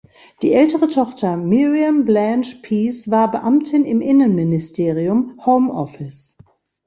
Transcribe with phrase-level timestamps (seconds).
[0.41, 6.37] Die ältere Tochter Miriam Blanche Pease war Beamtin im Innenministerium "(Home Office)".